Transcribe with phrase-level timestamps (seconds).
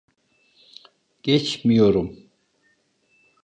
[1.23, 2.27] Geçmiyorum.